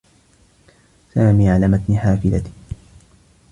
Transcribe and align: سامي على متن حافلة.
سامي 1.13 1.49
على 1.49 1.67
متن 1.67 1.97
حافلة. 1.97 2.43